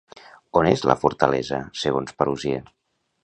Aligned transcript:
On 0.61 0.69
és 0.69 0.85
la 0.91 0.95
fortalesa, 1.01 1.59
segons 1.83 2.17
Paluzie? 2.23 2.63